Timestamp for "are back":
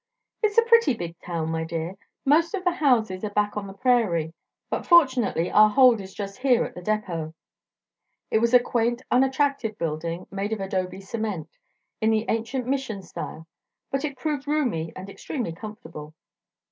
3.23-3.55